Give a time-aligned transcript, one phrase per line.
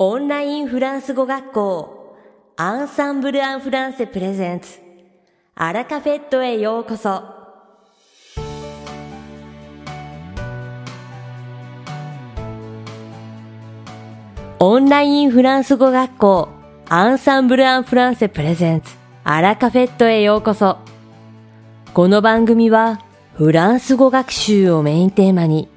[0.00, 2.16] オンラインフランス語学校
[2.56, 4.78] アンサンブル・アン・フランセプレゼンツ
[5.56, 7.24] アラカフェットへようこそ。
[14.60, 16.48] オンラインフランス語学校
[16.88, 18.94] アンサンブル・アン・フランセプレゼンツ
[19.24, 20.78] アラカフェットへようこそ。
[21.92, 23.00] この番組は
[23.34, 25.68] フランス語学習をメインテーマに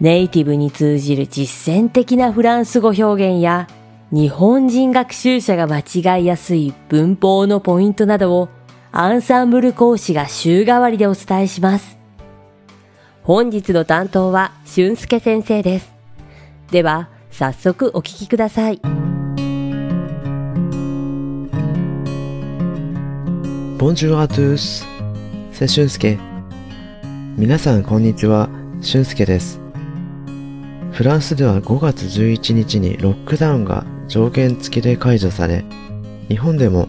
[0.00, 3.68] ネイティブに通じる実践的なフランス語表現や
[4.10, 8.48] 日本人学習者が間違いやすい文法のポイントなどを
[8.92, 11.98] アンサンブル講師が週替わりでお伝えします。
[13.22, 15.92] 本日の担当は俊介先生です。
[16.70, 18.80] では、早速お聞きください。
[23.78, 24.84] Bonjour à tous,
[25.52, 26.18] c'est 俊介。
[27.36, 28.48] 皆さんこんにちは、
[28.80, 29.59] 俊介です。
[31.00, 35.64] フランスでは5月11日にロックダウンが条件付きで解除され、
[36.28, 36.88] 日本でも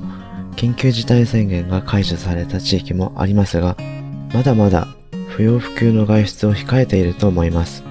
[0.58, 3.78] 緊急事態宣言が解除された地域もありますが、
[4.34, 4.90] まだまだ
[5.30, 7.86] 不要不急の外出を控えていると思います。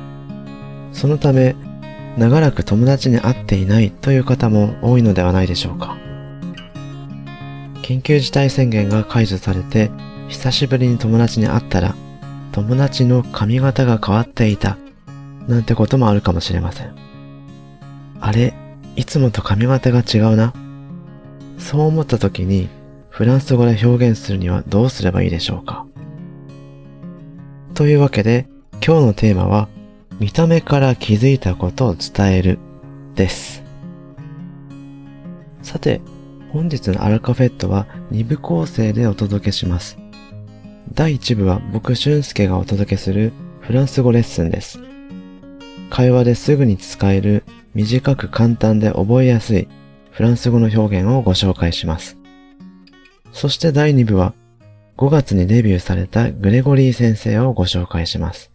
[0.92, 1.56] そのため、
[2.18, 5.96] 長らく友達に会っていないという方も多いのではないでしょうか。
[7.80, 9.90] 緊急事態宣言が解除されて、
[10.28, 11.94] 久しぶりに友達に会ったら、
[12.52, 14.76] 友達の髪型が変わっていた
[15.48, 16.94] なんてこともあるかもしれません。
[18.20, 18.54] あれ、
[18.96, 20.52] いつもと髪型が違うな。
[21.58, 22.68] そう思った時に、
[23.08, 25.86] フランス語で表現するにはどうすればいいでしょうか。
[27.74, 28.46] というわけで、
[28.84, 29.68] 今日のテーマは、
[30.18, 32.58] 見た目から気づいたことを伝える、
[33.14, 33.62] です。
[35.62, 36.00] さて、
[36.52, 39.98] 本日のアルカフェットは2部構成でお届けします。
[40.92, 44.89] 第1部は僕俊介がお届けするフランス語レッスンです。
[45.90, 49.68] 会話ですぐに使える短く簡単で覚えやすい
[50.12, 52.16] フランス語の表現をご紹介します。
[53.32, 54.32] そして第2部は
[54.96, 58.50] 5月にデビューされたグレゴリー先生をご紹介します。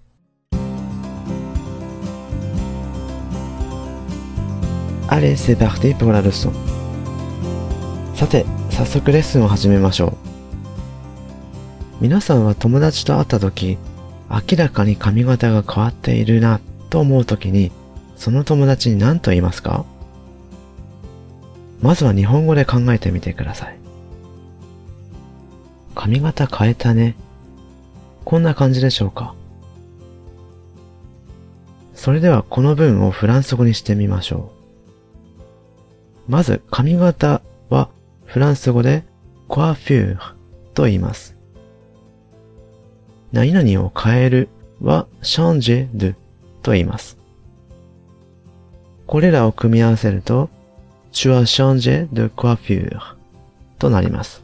[5.07, 6.51] Allez, c'est parti pour la leçon.
[8.15, 10.13] さて、早速レッスンを始めましょう。
[12.01, 13.77] 皆さんは友達と会った時、
[14.29, 16.59] 明らかに髪型が変わっているな
[16.89, 17.71] と思うときに、
[18.15, 19.85] その友達に何と言いますか？
[21.81, 23.77] まずは日本語で考えてみてください。
[25.93, 27.15] 髪型変えたね。
[28.23, 29.35] こんな感じでしょうか？
[31.93, 34.51] それではこの文をフランス語にしてみましょ
[36.27, 36.31] う。
[36.31, 37.89] まず髪型は
[38.25, 39.03] フランス語で
[39.47, 40.35] コアフュー
[40.73, 41.35] と言います。
[43.31, 44.49] 何々を変える
[44.81, 46.13] はシャンジェド
[46.65, 47.15] と言います。
[49.05, 50.49] これらを組み合わせると、
[51.11, 52.97] tu as changé de coiffure
[53.77, 54.43] となります。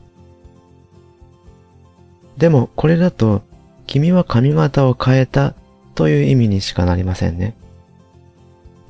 [2.37, 3.41] でも、これだと、
[3.87, 5.55] 君は髪型を変えた
[5.95, 7.55] という意味にしかなりませんね。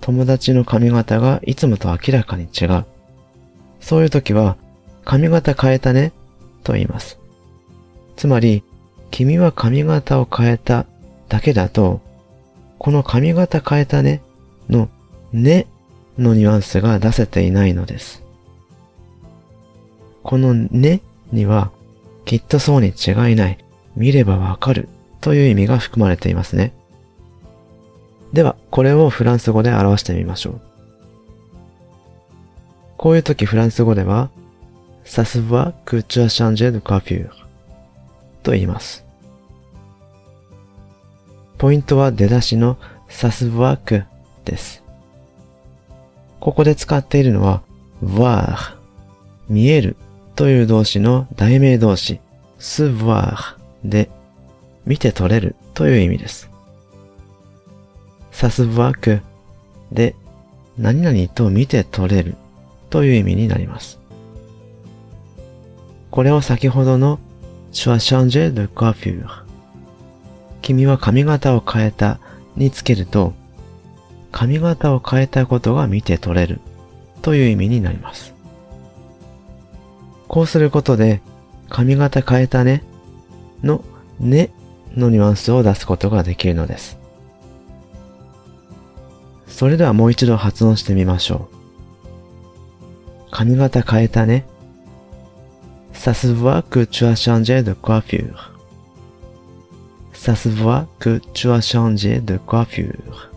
[0.02, 2.86] 友達の髪型がいつもと明らかに違う。
[3.80, 4.58] そういう時は、
[5.06, 6.12] 髪型変えたね
[6.66, 7.18] と言います。
[8.18, 8.66] つまり、
[9.10, 10.86] 君は髪型を変えた
[11.30, 12.02] だけだと、
[12.84, 14.24] この髪型変えたね
[14.68, 14.90] の
[15.32, 15.68] ね
[16.18, 18.24] のニュアンスが出せていないのです。
[20.24, 21.70] このねには
[22.26, 23.64] きっとそうに違いない、
[23.96, 24.90] 見ればわかる
[25.22, 26.74] という意味が含まれていますね。
[28.34, 30.62] では、これをフランス語で表してみましょう。
[32.98, 34.32] こういう時フランス語では、
[35.04, 37.32] さすはくちゃシャンジェ c カフュー
[38.42, 39.11] と言います。
[41.62, 44.04] ポイントは出だしのサスワーク
[44.46, 44.84] です。
[46.40, 47.62] ここで使っているのは
[48.04, 48.76] voir
[49.48, 49.96] 見える
[50.36, 52.20] という動詞の題名動詞
[52.58, 54.10] se voir で
[54.88, 56.50] 見て取れるという意味です。
[58.32, 59.22] サスワーク
[59.92, 60.16] で
[60.80, 62.38] 何々と見て取れる
[62.90, 64.00] という意味になります。
[66.10, 67.20] これを先ほどの
[67.72, 69.51] tu as changé de coiffure
[70.72, 72.20] 君は髪型を変えた
[72.56, 73.34] につけると、
[74.32, 76.62] 髪型を変えたことが見て取れる
[77.22, 78.34] という意味になります。
[80.30, 81.22] こうすることで、
[81.68, 82.84] 髪型変えたね
[83.64, 83.84] の
[84.18, 84.54] ね
[84.96, 86.98] のニュアンスを出すことができるのです。
[89.48, 93.30] それではもう一度発音してみましょう。
[93.30, 94.46] 髪型変えたね。
[95.94, 98.51] Ça se voit que tu as changé de coiffure.
[100.24, 103.32] Ça se voit que tu as changé de coiffure.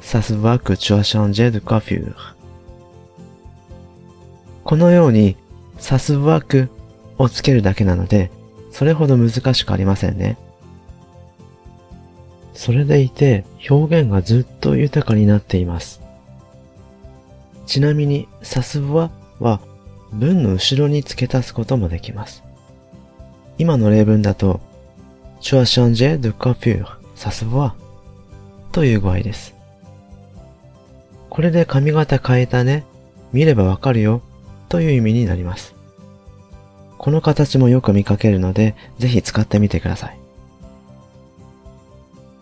[0.00, 2.34] Ça se voit que tu as changé de coiffure.
[4.64, 5.36] このように、
[5.78, 6.68] さすわく
[7.16, 8.32] をつけるだけなので、
[8.72, 10.36] それほど難しくありませんね。
[12.52, 16.02] それでいて、表現がずっと豊かになっています。
[17.66, 19.60] ちなみに、さすわは
[20.10, 22.42] 文の後ろに付け足すこともできます。
[23.58, 24.65] 今の例文だと、
[25.40, 27.72] tu as changé de coiffure, ça se voit
[28.72, 29.54] という語合です。
[31.30, 32.84] これで髪型変えたね、
[33.32, 34.22] 見ればわかるよ
[34.68, 35.74] という意味になります。
[36.98, 40.18] この形もよく見かけるので、ぜひ使ってみてください。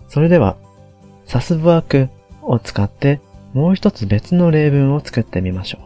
[0.08, 0.56] それでは、
[1.26, 2.08] サスブワーク
[2.42, 3.20] を使って
[3.52, 5.80] もう一つ別の例文を作ってみましょう。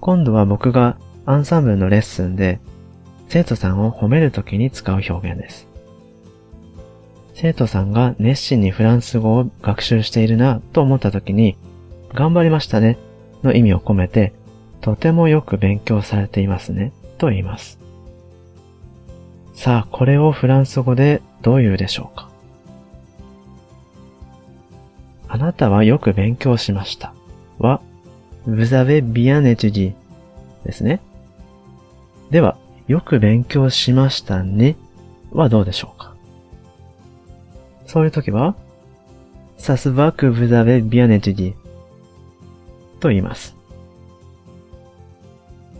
[0.00, 0.96] 今度は僕が
[1.26, 2.60] アンサンブルのレッスンで
[3.30, 5.68] 生徒さんを褒めるときに使う表現です。
[7.34, 11.56] 生徒さんが熱心にフランス語を学習しているなと思ったときに、
[12.12, 12.98] 頑張りましたね
[13.44, 14.32] の意味を込めて、
[14.80, 17.78] とてもよく勉強されていますね、と言います。
[19.54, 22.28] さあ、これをフランス語でどう言うでしょうか？
[25.28, 27.14] あなたはよく勉強しました。
[27.60, 27.80] は、
[28.48, 29.94] vous avez bien étudié
[30.64, 31.00] ですね。
[32.32, 32.56] では、
[32.90, 34.74] よく勉強しましたね
[35.30, 36.12] はどうでしょうか？
[37.86, 38.56] そういう時は、
[39.58, 41.54] ça se voit que vous avez bien étudié
[42.98, 43.54] と言います。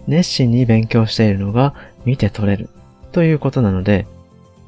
[0.07, 1.75] 熱心に勉強しているのが
[2.05, 2.69] 見て取れる
[3.11, 4.07] ということなので、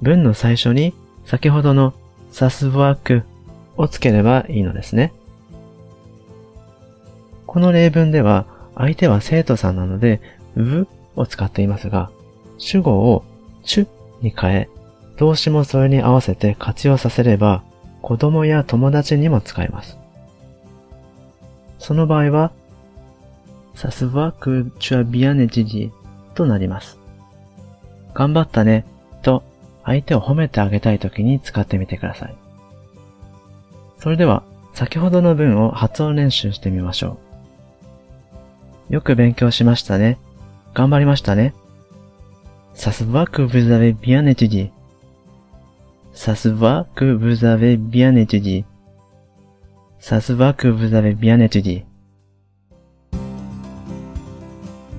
[0.01, 0.95] 文の最初に
[1.25, 1.95] 先ほどの
[2.33, 3.23] サスワーク
[3.77, 5.13] をつければいいのですね。
[7.47, 10.21] この例文では相手は生徒さんなので、
[10.57, 12.11] うを使っていますが、
[12.63, 13.25] 主語を
[13.65, 13.89] ちゅ
[14.21, 14.69] に変え、
[15.17, 17.65] 動詞もそれに合わせて活用させれば、
[18.03, 19.99] 子供や友達にも使えます。
[21.81, 22.53] その場合は、
[23.75, 25.91] さすがくちゃビアネジジ
[26.35, 26.99] となります。
[28.15, 28.85] 頑張ったね
[29.23, 29.43] と
[29.83, 32.37] 相手を褒めてあげたい時に使ってみてください。
[33.99, 37.19] それでは先ほどの文を発音練習してみましょ
[38.91, 38.95] う。
[38.95, 40.19] よく勉強しましたね。
[40.75, 41.55] 頑張りましたね。
[42.75, 44.73] Ça se voit que vous avez bien étudié.
[46.13, 48.65] Ça se voit que vous avez bien étudié.
[49.99, 51.87] Ça se voit que vous avez bien étudié.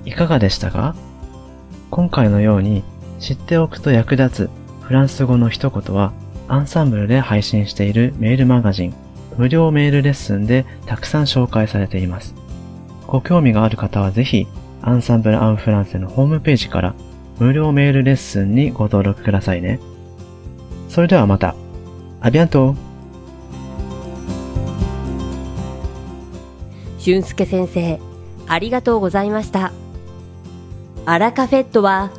[0.06, 0.94] いかがでしたか？
[1.90, 2.84] 今回のように
[3.20, 4.50] 知っておくと役立つ
[4.82, 6.12] フランス語の一言は
[6.46, 8.94] アンサンブルで配信しているメールマガジン
[9.38, 12.34] 無料メールレッスンでたくさん紹介されています。
[13.06, 14.46] ご興味がある方はぜひ
[14.82, 16.94] アンサンブル・アン・フランセのホームページから
[17.38, 19.80] 無料メールレッスンにご登録くださいね。
[20.88, 21.54] それではまた。
[22.20, 22.74] アビアント
[26.98, 28.00] 俊介先生、
[28.46, 29.72] ありがとうございました。
[31.04, 32.10] アラカフェットは、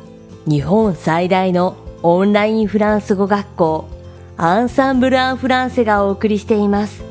[0.46, 3.88] 日本最大のオンラインフランス語学校、
[4.36, 7.02] アンサンブル・アン・フランセがお送りしています。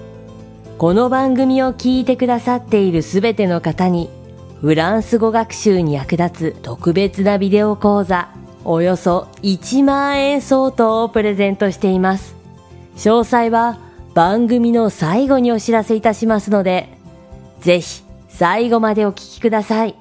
[0.78, 4.10] この番組を聞いてくださっているすべての方に、
[4.62, 8.30] フランス語学習に役立つ特別なビデオ講座
[8.63, 12.36] およそ1万円相当をプレゼントしています。
[12.96, 13.78] 詳細は
[14.13, 16.90] 番組の最後にお知らせいたしますので、
[17.60, 19.96] ぜひ最後までお聞きください。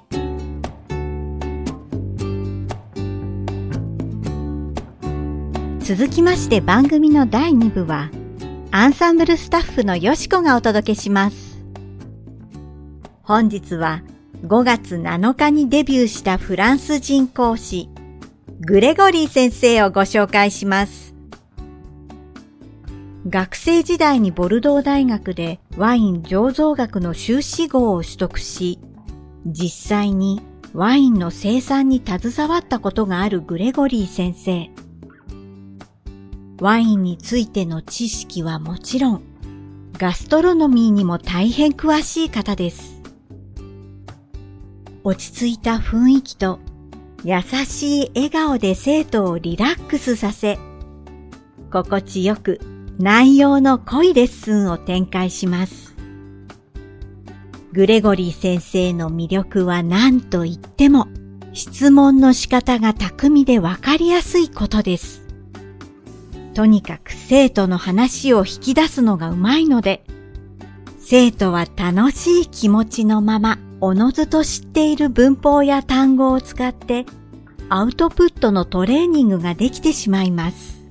[5.81, 8.11] 続きまして番組の第2部は、
[8.71, 11.63] アンサンブルスタッフのよしこがお届けします。
[13.23, 14.03] 本日は
[14.45, 17.89] 5月7日にデビューしたフランス人講師、
[18.61, 21.15] グレゴリー先生をご紹介します。
[23.27, 28.79] 学生時代にボルドー大学でワイン醸造学の修士号を取得し、
[29.47, 30.43] 実際に
[30.75, 34.69] ワインの生産に携わったことがあるグレゴリー先生。
[36.61, 39.23] ワインについての知識はもちろん、
[39.95, 42.94] ガストロノミーにも大変詳しい方です。
[45.07, 46.61] 落ち着いた雰囲気と
[47.25, 50.59] 優しい笑顔で生徒をリラックスさせ、
[51.71, 52.59] 心地よく
[52.99, 55.95] 内容の濃いレッスンを展開します。
[57.73, 61.09] グレゴリー先生の魅力は何と言っても
[61.53, 65.23] 質問の仕方が巧みでわかりやすいことです。
[66.55, 70.03] とにかく生徒の話を引き出すのがうまいので、
[70.99, 77.05] 生徒は楽しい気持ちのままおのずと知っている文法や単語を使って
[77.69, 80.83] アウトプットのトレーニングができてしまいます。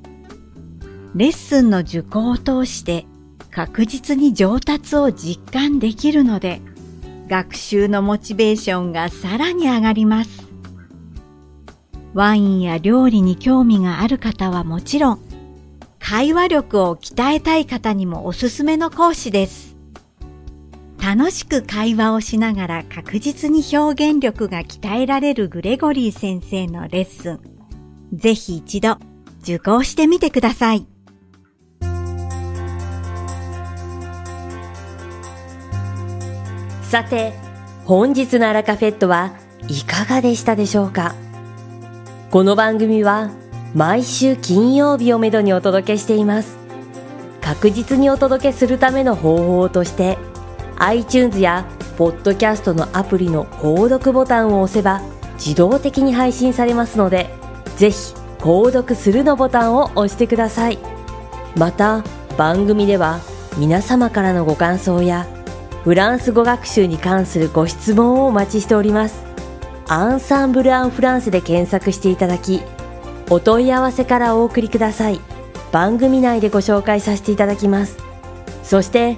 [1.16, 3.08] レッスンの受講を通して
[3.50, 6.62] 確実に上達を実感できるので、
[7.28, 10.48] 学習のモチベーションがさらに上がります。
[12.14, 15.20] ワインや料理に興味がある方はもちろん、
[15.98, 19.73] 会話力を鍛えたい方にもおすすめの講師です。
[21.16, 27.40] 楽しく会話をしながら確実に表現力が鍛えられるグレゴリー先生のレッスン。
[28.12, 28.98] ぜひ一度
[29.44, 30.88] 受講してみてください。
[36.82, 37.34] さて、
[37.86, 39.34] 本日のアラカフェットは
[39.68, 41.14] いかがでしたでしょうか？
[42.32, 43.30] この番組は
[43.76, 46.58] 毎週金曜日をめどにお届けしています。
[47.40, 50.18] 確実にお届けするための方法として
[50.78, 51.66] iTunes や
[51.98, 55.02] ポッドキャストのアプリの購読ボタンを押せば
[55.36, 57.30] 自動的に配信されますので
[57.78, 60.80] ぜひ購読するのボタンを押してください。
[61.56, 62.04] また
[62.38, 63.20] 番組では
[63.58, 65.28] 皆様からのご感想や
[65.84, 69.24] フランス語学習に関するご質問をお待ちしております。
[69.88, 72.62] アンサンブル・アン・フランスで検索していただき、
[73.30, 75.20] お問い合わせからお送りください。
[75.72, 77.98] 番組内でご紹介させていただきます。
[78.64, 79.18] そして、